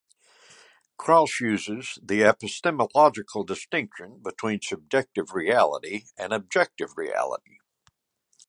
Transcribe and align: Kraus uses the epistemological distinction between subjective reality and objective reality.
Kraus 0.97 1.39
uses 1.39 1.99
the 2.01 2.23
epistemological 2.27 3.43
distinction 3.43 4.17
between 4.23 4.59
subjective 4.59 5.35
reality 5.35 6.05
and 6.17 6.33
objective 6.33 6.97
reality. 6.97 7.59